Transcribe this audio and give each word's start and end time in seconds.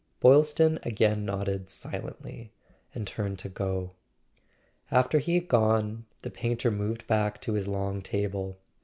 Boylston 0.19 0.79
again 0.81 1.25
nodded 1.25 1.69
silently, 1.69 2.51
and 2.95 3.05
turned 3.05 3.37
to 3.37 3.49
go. 3.49 3.91
After 4.89 5.19
he 5.19 5.35
had 5.35 5.47
gone 5.47 6.07
the 6.23 6.31
painter 6.31 6.71
moved 6.71 7.05
back 7.05 7.39
to 7.41 7.53
his 7.53 7.67
long 7.67 8.01
table. 8.01 8.57